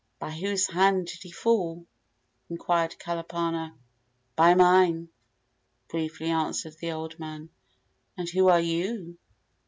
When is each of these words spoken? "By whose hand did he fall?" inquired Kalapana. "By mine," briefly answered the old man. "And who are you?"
"By 0.17 0.31
whose 0.31 0.65
hand 0.65 1.05
did 1.05 1.21
he 1.21 1.29
fall?" 1.29 1.85
inquired 2.49 2.97
Kalapana. 2.97 3.75
"By 4.35 4.55
mine," 4.55 5.09
briefly 5.89 6.31
answered 6.31 6.77
the 6.79 6.91
old 6.91 7.19
man. 7.19 7.51
"And 8.17 8.27
who 8.27 8.47
are 8.47 8.59
you?" 8.61 9.19